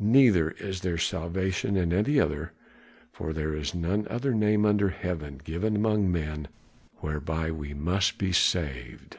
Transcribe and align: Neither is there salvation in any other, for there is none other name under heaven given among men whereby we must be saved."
Neither 0.00 0.52
is 0.52 0.80
there 0.80 0.96
salvation 0.96 1.76
in 1.76 1.92
any 1.92 2.18
other, 2.18 2.52
for 3.12 3.34
there 3.34 3.52
is 3.54 3.74
none 3.74 4.06
other 4.08 4.32
name 4.32 4.64
under 4.64 4.88
heaven 4.88 5.38
given 5.44 5.76
among 5.76 6.10
men 6.10 6.48
whereby 7.00 7.50
we 7.50 7.74
must 7.74 8.16
be 8.16 8.32
saved." 8.32 9.18